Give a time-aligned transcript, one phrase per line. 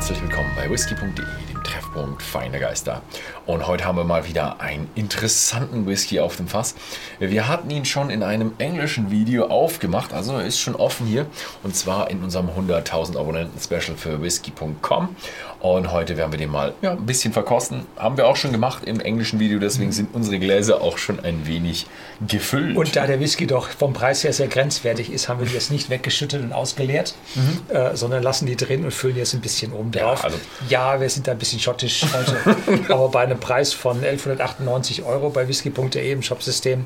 [0.00, 1.24] herzlich willkommen bei whisky.de,
[1.70, 3.02] Treffpunkt Feine Geister.
[3.46, 6.74] Und heute haben wir mal wieder einen interessanten Whisky auf dem Fass.
[7.18, 11.26] Wir hatten ihn schon in einem englischen Video aufgemacht, also er ist schon offen hier.
[11.62, 15.16] Und zwar in unserem 100.000 Abonnenten-Special für whisky.com.
[15.60, 17.86] Und heute werden wir den mal ja, ein bisschen verkosten.
[17.96, 21.46] Haben wir auch schon gemacht im englischen Video, deswegen sind unsere Gläser auch schon ein
[21.46, 21.86] wenig
[22.26, 22.76] gefüllt.
[22.76, 25.70] Und da der Whisky doch vom Preis her sehr grenzwertig ist, haben wir die jetzt
[25.70, 27.74] nicht weggeschüttet und ausgeleert, mhm.
[27.74, 30.20] äh, sondern lassen die drin und füllen jetzt ein bisschen oben drauf.
[30.20, 33.96] Ja, also ja, wir sind da ein bisschen schottisch heute, aber bei einem Preis von
[33.96, 36.84] 1198 Euro bei whisky.de im Shopsystem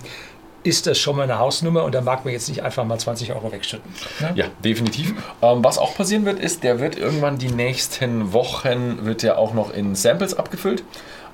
[0.65, 3.33] ist das schon mal eine Hausnummer und da mag man jetzt nicht einfach mal 20
[3.33, 3.91] Euro wegschütten.
[4.21, 4.33] Ne?
[4.35, 5.15] Ja, definitiv.
[5.43, 9.53] Ähm, was auch passieren wird, ist, der wird irgendwann die nächsten Wochen, wird der auch
[9.53, 10.83] noch in Samples abgefüllt.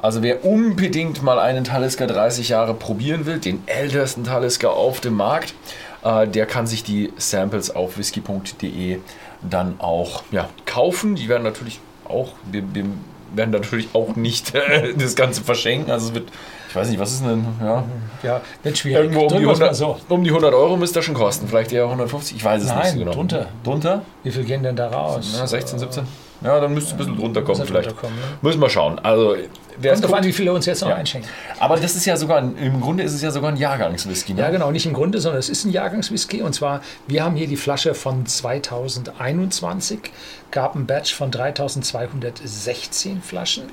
[0.02, 5.14] Also wer unbedingt mal einen Talisker 30 Jahre probieren will, den ältesten Talisker auf dem
[5.14, 5.54] Markt,
[6.02, 8.98] äh, der kann sich die Samples auf whisky.de
[9.42, 11.14] dann auch ja, kaufen.
[11.14, 12.84] Die werden natürlich auch, wir, wir
[13.34, 15.90] werden natürlich auch nicht äh, das Ganze verschenken.
[15.90, 16.28] Also es wird
[16.70, 17.44] ich weiß nicht, was ist denn?
[17.60, 17.84] Ja,
[18.22, 19.02] ja wird schwierig.
[19.02, 19.98] Irgendwo um die, 100, so.
[20.08, 21.48] um die 100 Euro müsste das schon kosten.
[21.48, 23.12] Vielleicht eher 150, ich weiß es Nein, nicht so genau.
[23.12, 23.46] drunter.
[23.64, 24.02] Drunter?
[24.22, 25.34] Wie viel gehen denn da raus?
[25.36, 26.04] Ja, 16, 17.
[26.42, 27.90] Ja, dann müsste es ein bisschen drunter kommen vielleicht.
[27.90, 27.96] Ja.
[28.40, 29.00] Müssen wir schauen.
[29.00, 29.34] Also,
[29.78, 30.94] wer Kommt drauf an, wie viele uns jetzt noch ja.
[30.94, 31.28] einschenken.
[31.58, 34.34] Aber das ist ja sogar, im Grunde ist es ja sogar ein Jahrgangswhisky.
[34.34, 34.42] Ne?
[34.42, 36.40] Ja, genau, nicht im Grunde, sondern es ist ein Jahrgangswhisky.
[36.42, 39.98] Und zwar, wir haben hier die Flasche von 2021,
[40.52, 43.64] gab ein Batch von 3216 Flaschen.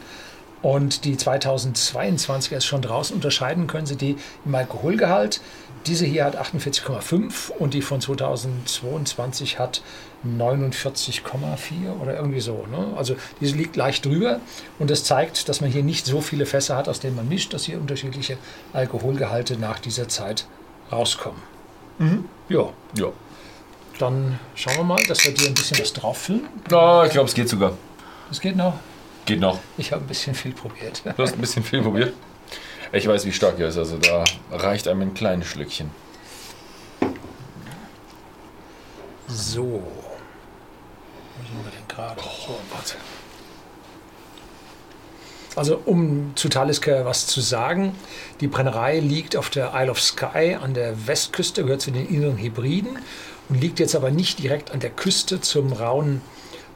[0.62, 3.16] Und die 2022 ist schon draußen.
[3.16, 5.42] Unterscheiden können Sie die im Alkoholgehalt.
[5.86, 9.82] Diese hier hat 48,5 und die von 2022 hat
[10.26, 12.66] 49,4 oder irgendwie so.
[12.70, 12.94] Ne?
[12.98, 14.40] Also diese liegt leicht drüber
[14.80, 17.54] und das zeigt, dass man hier nicht so viele Fässer hat, aus denen man mischt,
[17.54, 18.38] dass hier unterschiedliche
[18.74, 20.46] Alkoholgehalte nach dieser Zeit
[20.92, 21.42] rauskommen.
[22.00, 22.26] Mhm.
[22.50, 22.70] Ja.
[22.96, 23.08] ja.
[24.00, 26.48] Dann schauen wir mal, dass wir dir ein bisschen was drauf füllen.
[26.72, 27.74] Oh, ich glaube, es geht sogar.
[28.30, 28.74] Es geht noch.
[29.28, 29.60] Geht noch.
[29.78, 31.04] Ich habe ein bisschen viel probiert.
[31.04, 32.14] Du hast ein bisschen viel probiert?
[32.94, 33.78] Ich weiß, wie stark er ist.
[33.78, 35.92] Also da reicht einem ein kleines Schlückchen.
[39.28, 39.64] So.
[39.64, 42.22] Wo sind wir denn gerade?
[42.22, 42.96] Oh, warte.
[45.58, 47.96] Also um zu Talisker was zu sagen,
[48.40, 52.38] die Brennerei liegt auf der Isle of Skye an der Westküste, gehört zu den inneren
[52.38, 53.00] Hebriden
[53.50, 56.22] und liegt jetzt aber nicht direkt an der Küste zum rauen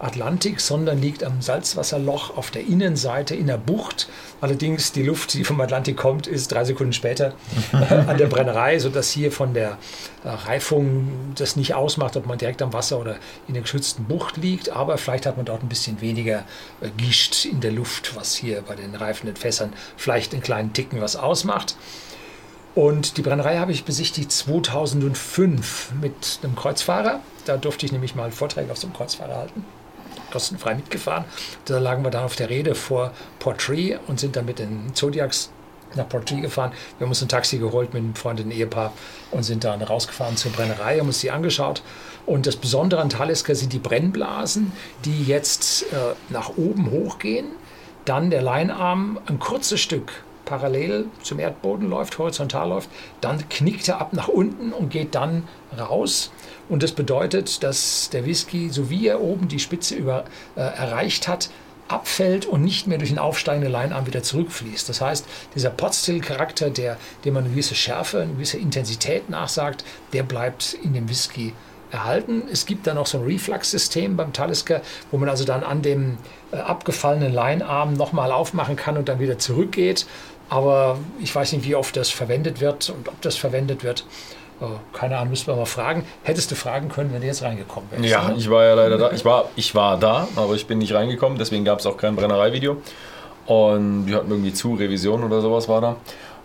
[0.04, 4.10] Atlantik, sondern liegt am Salzwasserloch auf der Innenseite in der Bucht.
[4.42, 7.34] Allerdings die Luft, die vom Atlantik kommt, ist drei Sekunden später
[7.72, 9.78] an der Brennerei, sodass hier von der
[10.24, 13.18] äh, Reifung das nicht ausmacht, ob man direkt am Wasser oder
[13.48, 14.70] in der geschützten Bucht liegt.
[14.70, 16.46] Aber vielleicht hat man dort ein bisschen weniger
[16.82, 21.02] äh, Gischt in der Luft, was hier bei den reifenden Fässern vielleicht einen kleinen Ticken
[21.02, 21.76] was ausmacht.
[22.74, 27.20] Und die Brennerei habe ich besichtigt 2005 mit einem Kreuzfahrer.
[27.46, 29.66] Da durfte ich nämlich mal Vorträge auf so einem Kreuzfahrer halten
[30.32, 31.26] kostenfrei mitgefahren.
[31.66, 35.52] Da lagen wir dann auf der Rede vor Portree und sind dann mit den Zodiacs
[35.96, 36.72] nach Portree gefahren.
[36.98, 38.94] Wir haben uns ein Taxi geholt mit einem freundlichen Ehepaar
[39.32, 41.84] und sind dann rausgefahren zur Brennerei, haben uns die angeschaut.
[42.26, 44.72] Und das Besondere an Talisker sind die Brennblasen,
[45.06, 45.96] die jetzt äh,
[46.30, 47.48] nach oben hochgehen.
[48.06, 52.90] Dann der Leinarm ein kurzes Stück parallel zum Erdboden läuft, horizontal läuft,
[53.22, 55.48] dann knickt er ab nach unten und geht dann
[55.78, 56.32] raus.
[56.70, 60.26] Und das bedeutet, dass der Whisky, so wie er oben die Spitze über,
[60.56, 61.50] äh, erreicht hat,
[61.88, 64.88] abfällt und nicht mehr durch den aufsteigenden Leinarm wieder zurückfließt.
[64.88, 65.26] Das heißt,
[65.56, 71.10] dieser Potstill-Charakter, dem man eine gewisse Schärfe, eine gewisse Intensität nachsagt, der bleibt in dem
[71.10, 71.54] Whisky
[71.92, 72.44] erhalten.
[72.52, 74.82] Es gibt dann noch so ein Reflux-System beim Talisker,
[75.12, 76.18] wo man also dann an dem
[76.52, 80.06] äh, abgefallenen Leinarm nochmal aufmachen kann und dann wieder zurückgeht.
[80.50, 84.06] Aber ich weiß nicht, wie oft das verwendet wird und ob das verwendet wird.
[84.62, 86.06] Äh, keine Ahnung, müssen wir mal fragen.
[86.24, 88.06] Hättest du fragen können, wenn du jetzt reingekommen wärst?
[88.06, 88.36] Ja, ne?
[88.38, 89.12] ich war ja leider da.
[89.12, 92.16] Ich war, ich war da, aber ich bin nicht reingekommen, deswegen gab es auch kein
[92.16, 92.78] Brennerei-Video.
[93.48, 95.96] Und wir hatten irgendwie zu, Revision oder sowas war da.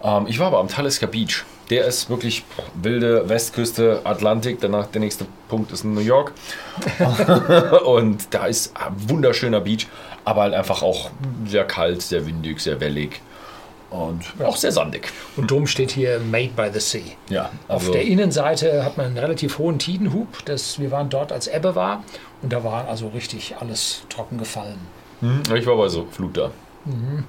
[0.02, 1.44] Ähm, ich war aber am Talisker Beach.
[1.70, 2.44] Der ist wirklich
[2.74, 4.60] wilde Westküste, Atlantik.
[4.60, 6.32] Danach der nächste Punkt ist New York.
[7.84, 9.86] und da ist ein wunderschöner Beach,
[10.24, 11.10] aber halt einfach auch
[11.46, 13.20] sehr kalt, sehr windig, sehr wellig
[13.90, 15.08] und auch sehr sandig.
[15.36, 17.02] Und drum steht hier Made by the Sea.
[17.28, 20.44] Ja, also Auf der Innenseite hat man einen relativ hohen Tidenhub.
[20.44, 22.02] Das, wir waren dort, als Ebbe war.
[22.42, 24.78] Und da war also richtig alles trocken gefallen.
[25.20, 26.50] Mhm, ich war bei so Flut da.
[26.86, 27.24] Mhm.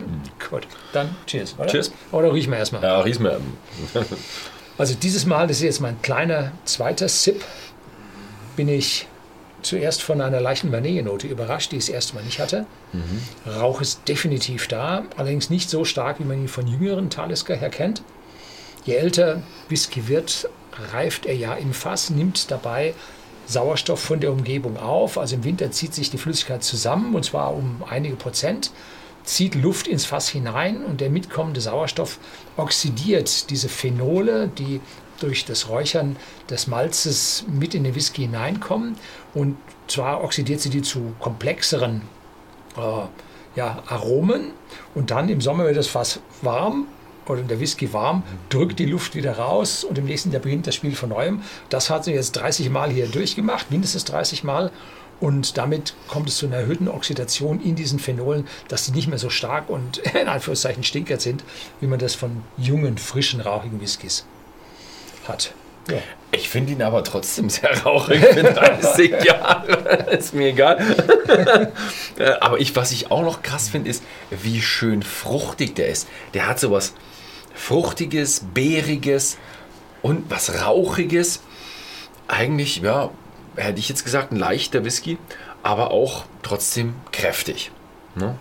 [0.50, 1.56] Gut, dann Cheers.
[1.58, 1.68] Oder?
[1.68, 1.92] Cheers.
[2.12, 2.84] Oder riechen wir erstmal.
[2.84, 3.42] Ja, riechen wir.
[4.78, 7.44] also dieses Mal, das ist jetzt mein kleiner zweiter Sip,
[8.56, 9.08] bin ich
[9.62, 12.66] zuerst von einer leichten Vanillenote überrascht, die ich das erste Mal nicht hatte.
[12.94, 13.52] Mhm.
[13.52, 17.70] Rauch ist definitiv da, allerdings nicht so stark, wie man ihn von jüngeren Talisker her
[17.70, 18.02] kennt.
[18.86, 20.50] Je älter Whisky wird,
[20.94, 22.94] reift er ja im Fass, nimmt dabei
[23.48, 25.18] Sauerstoff von der Umgebung auf.
[25.18, 28.72] Also im Winter zieht sich die Flüssigkeit zusammen und zwar um einige Prozent,
[29.28, 32.20] zieht Luft ins Fass hinein und der mitkommende Sauerstoff
[32.56, 34.80] oxidiert diese Phenole, die
[35.20, 36.16] durch das Räuchern
[36.50, 38.96] des Malzes mit in den Whisky hineinkommen.
[39.34, 39.58] Und
[39.88, 42.04] zwar oxidiert sie die zu komplexeren
[42.78, 44.52] äh, ja, Aromen.
[44.96, 46.88] Und dann im Sommer wird das Fass warm
[47.28, 50.76] oder der Whisky warm, drückt die Luft wieder raus und im nächsten Jahr beginnt das
[50.76, 51.42] Spiel von neuem.
[51.68, 54.72] Das hat sie jetzt 30 Mal hier durchgemacht, mindestens 30 Mal.
[55.20, 59.18] Und damit kommt es zu einer erhöhten Oxidation in diesen Phenolen, dass sie nicht mehr
[59.18, 61.44] so stark und in Anführungszeichen stinkert sind,
[61.80, 64.26] wie man das von jungen, frischen, rauchigen Whiskys
[65.28, 65.54] hat.
[65.90, 65.98] Ja.
[66.32, 69.72] Ich finde ihn aber trotzdem sehr rauchig für 30 Jahre.
[70.12, 71.72] ist mir egal.
[72.42, 76.08] aber ich, was ich auch noch krass finde, ist, wie schön fruchtig der ist.
[76.34, 76.94] Der hat sowas
[77.56, 79.38] Fruchtiges, Beeriges
[80.02, 81.42] und was Rauchiges.
[82.28, 83.10] Eigentlich, ja,
[83.58, 85.18] hätte ich jetzt gesagt, ein leichter Whisky,
[85.64, 87.72] aber auch trotzdem kräftig.
[88.16, 88.38] Ne?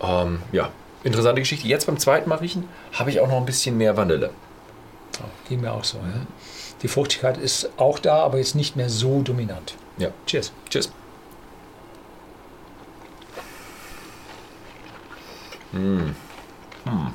[0.00, 0.70] Ähm, ja,
[1.02, 1.66] interessante Geschichte.
[1.66, 4.30] Jetzt beim zweiten Mal riechen habe ich auch noch ein bisschen mehr Vanille.
[5.48, 5.98] Ging mir auch so.
[5.98, 6.26] Ja.
[6.82, 9.74] Die Fruchtigkeit ist auch da, aber jetzt nicht mehr so dominant.
[9.98, 10.10] Ja.
[10.26, 10.52] Cheers.
[10.70, 10.90] Cheers.
[15.72, 16.14] Mm.
[16.84, 17.12] Mm.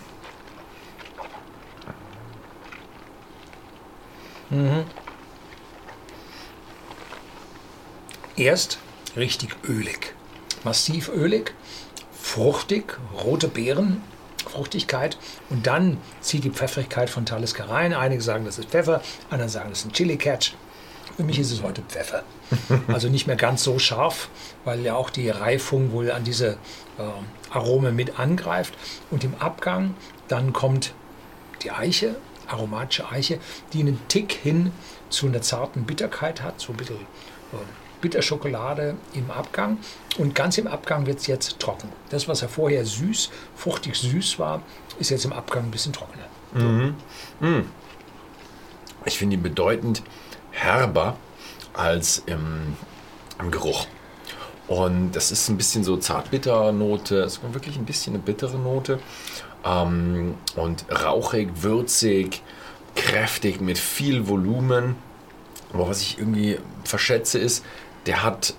[4.49, 4.85] Mhm.
[8.37, 8.79] Erst
[9.15, 10.13] richtig ölig.
[10.63, 11.53] Massiv ölig,
[12.11, 14.01] fruchtig, rote Beeren,
[14.49, 15.17] Fruchtigkeit
[15.49, 17.93] und dann zieht die Pfeffrigkeit von Talisker rein.
[17.93, 20.53] Einige sagen, das ist Pfeffer, andere sagen, das ist ein Chili Catch.
[21.15, 22.23] Für mich ist es heute Pfeffer.
[22.87, 24.29] Also nicht mehr ganz so scharf,
[24.65, 26.57] weil ja auch die Reifung wohl an diese
[26.97, 28.73] äh, Arome mit angreift.
[29.11, 29.95] Und im Abgang
[30.27, 30.93] dann kommt
[31.63, 32.15] die Eiche,
[32.47, 33.39] aromatische Eiche,
[33.73, 34.71] die einen Tick hin
[35.09, 37.57] zu einer zarten Bitterkeit hat, so ein bisschen äh,
[38.05, 39.79] Bitterschokolade im Abgang
[40.19, 41.89] und ganz im Abgang wird es jetzt trocken.
[42.11, 44.61] Das, was ja vorher süß, fruchtig süß war,
[44.99, 46.25] ist jetzt im Abgang ein bisschen trockener.
[46.53, 46.93] Mhm.
[47.39, 47.65] Mhm.
[49.05, 50.03] Ich finde ihn bedeutend
[50.51, 51.17] herber
[51.73, 52.77] als im,
[53.39, 53.87] im Geruch.
[54.67, 58.99] Und das ist ein bisschen so Zartbitter-Note, es ist wirklich ein bisschen eine bittere Note.
[59.65, 62.43] Ähm, und rauchig, würzig,
[62.93, 64.95] kräftig, mit viel Volumen.
[65.73, 67.65] Aber was ich irgendwie verschätze ist,
[68.05, 68.53] der hat,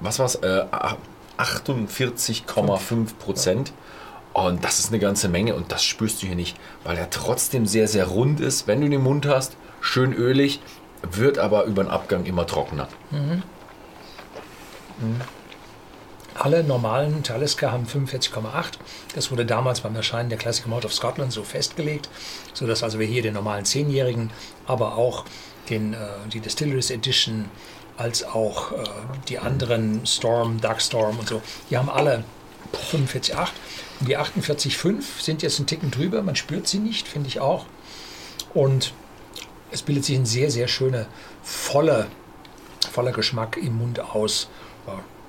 [0.00, 0.64] was war's, äh,
[1.38, 3.72] 48,5 Prozent.
[4.32, 7.66] Und das ist eine ganze Menge und das spürst du hier nicht, weil er trotzdem
[7.66, 10.60] sehr, sehr rund ist, wenn du im Mund hast, schön ölig,
[11.02, 12.88] wird aber über den Abgang immer trockener.
[13.10, 13.42] Mhm.
[14.98, 15.20] Mhm.
[16.38, 18.78] Alle normalen Talisker haben 45,8.
[19.14, 22.10] Das wurde damals beim Erscheinen der Classic Malt of Scotland so festgelegt,
[22.52, 24.30] sodass also wir hier den normalen 10-Jährigen,
[24.66, 25.24] aber auch
[25.70, 25.96] den, äh,
[26.30, 27.46] die Distilleries Edition
[27.96, 28.76] als auch äh,
[29.28, 32.24] die anderen Storm, Darkstorm und so, die haben alle
[32.92, 33.48] 45,8.
[34.00, 37.66] Und die 48,5 sind jetzt ein Ticken drüber, man spürt sie nicht, finde ich auch.
[38.52, 38.92] Und
[39.70, 41.06] es bildet sich ein sehr, sehr schöner,
[41.42, 42.06] voller,
[42.90, 44.48] voller Geschmack im Mund aus.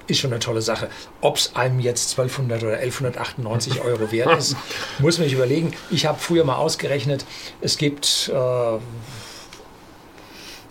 [0.07, 0.89] Ist schon eine tolle Sache.
[1.19, 4.55] Ob es einem jetzt 1200 oder 1198 Euro wert ist,
[4.99, 5.73] muss man sich überlegen.
[5.91, 7.25] Ich habe früher mal ausgerechnet,
[7.59, 8.77] es gibt äh,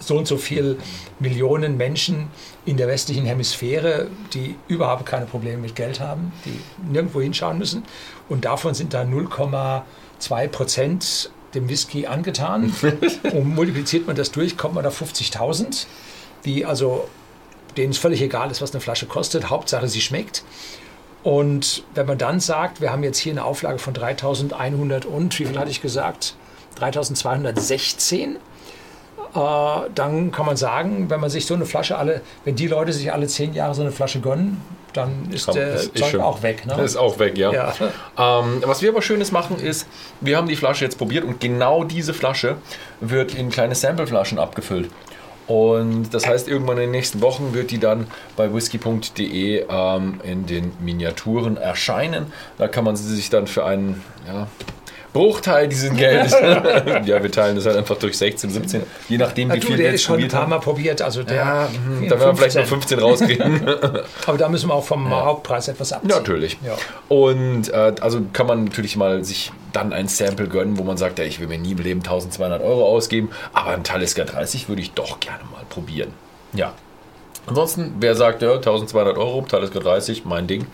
[0.06, 0.76] so und so viele
[1.18, 2.28] Millionen Menschen
[2.64, 6.60] in der westlichen Hemisphäre, die überhaupt keine Probleme mit Geld haben, die
[6.90, 7.82] nirgendwo hinschauen müssen.
[8.28, 12.72] Und davon sind da 0,2 Prozent dem Whisky angetan.
[13.32, 15.86] Und multipliziert man das durch, kommt man da 50.000,
[16.44, 17.08] die also
[17.76, 19.50] denen es völlig egal ist, was eine Flasche kostet.
[19.50, 20.44] Hauptsache, sie schmeckt.
[21.22, 25.44] Und wenn man dann sagt, wir haben jetzt hier eine Auflage von 3100 und, wie
[25.46, 26.36] viel hatte ich gesagt?
[26.76, 28.38] 3216 äh,
[29.94, 33.12] dann kann man sagen, wenn man sich so eine Flasche alle, wenn die Leute sich
[33.12, 34.60] alle zehn Jahre so eine Flasche gönnen,
[34.92, 36.20] dann ist Komm, der Zeug schön.
[36.20, 36.66] auch weg.
[36.66, 36.74] Ne?
[36.76, 37.52] Das ist auch weg, ja.
[37.52, 37.74] ja.
[38.18, 39.86] Ähm, was wir aber Schönes machen ist,
[40.20, 42.56] wir haben die Flasche jetzt probiert und genau diese Flasche
[43.00, 44.90] wird in kleine Sampleflaschen abgefüllt.
[45.46, 50.46] Und das heißt, irgendwann in den nächsten Wochen wird die dann bei whisky.de ähm, in
[50.46, 52.32] den Miniaturen erscheinen.
[52.58, 54.48] Da kann man sie sich dann für einen ja,
[55.16, 56.32] Bruchteil dieses Geldes.
[56.32, 60.02] ja, wir teilen das halt einfach durch 16, 17, je nachdem, wie viel wir jetzt
[60.02, 61.02] schon ein paar Mal probiert.
[61.02, 63.60] Also der, ja, mh, da werden wir vielleicht nur 15 rauskriegen.
[64.26, 65.24] Aber da müssen wir auch vom ja.
[65.24, 66.10] Hauptpreis etwas abziehen.
[66.10, 66.58] Natürlich.
[66.64, 66.76] Ja.
[67.08, 71.18] Und äh, also kann man natürlich mal sich dann ein Sample gönnen, wo man sagt,
[71.18, 74.82] ja, ich will mir nie im Leben 1200 Euro ausgeben, aber ein Talisker 30 würde
[74.82, 76.12] ich doch gerne mal probieren.
[76.52, 76.72] Ja.
[77.46, 80.66] Ansonsten, wer sagt, ja, 1200 Euro, Talisker 30, mein Ding.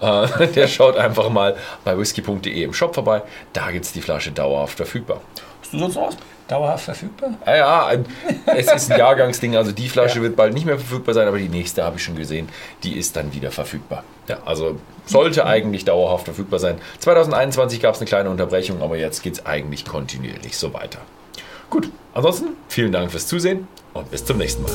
[0.00, 3.22] Äh, der schaut einfach mal bei whisky.de im Shop vorbei.
[3.52, 5.20] Da gibt es die Flasche dauerhaft verfügbar.
[5.62, 6.16] Hast du sonst noch was?
[6.48, 7.30] Dauerhaft verfügbar?
[7.44, 8.06] Ja, ja, ein-
[8.54, 9.56] es ist ein Jahrgangsding.
[9.56, 12.14] Also die Flasche wird bald nicht mehr verfügbar sein, aber die nächste habe ich schon
[12.14, 12.48] gesehen.
[12.84, 14.04] Die ist dann wieder verfügbar.
[14.28, 16.78] Ja, also sollte eigentlich dauerhaft verfügbar sein.
[17.00, 20.98] 2021 gab es eine kleine Unterbrechung, aber jetzt geht es eigentlich kontinuierlich so weiter.
[21.68, 24.70] Gut, ansonsten vielen Dank fürs Zusehen und bis zum nächsten Mal.